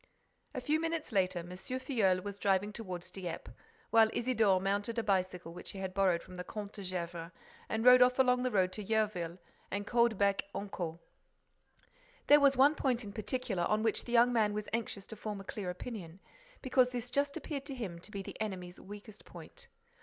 [0.55, 1.49] A few minutes later, M.
[1.49, 3.51] Filleul was driving toward Dieppe,
[3.91, 7.29] while Isidore mounted a bicycle which he had borrowed from the Comte de Gesvres
[7.69, 9.37] and rode off along the road to Yerville
[9.69, 10.97] and Caudebec en Caux.
[12.25, 15.39] There was one point in particular on which the young man was anxious to form
[15.39, 16.19] a clear opinion,
[16.63, 19.67] because this just appeared to him to be the enemy's weakest point.